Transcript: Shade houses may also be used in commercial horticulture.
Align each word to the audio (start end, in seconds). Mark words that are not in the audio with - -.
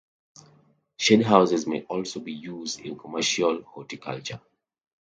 Shade 0.97 1.21
houses 1.25 1.67
may 1.67 1.83
also 1.83 2.21
be 2.21 2.33
used 2.33 2.79
in 2.79 2.97
commercial 2.97 3.61
horticulture. 3.61 4.41